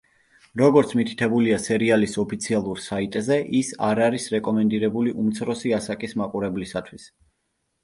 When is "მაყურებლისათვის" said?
6.25-7.09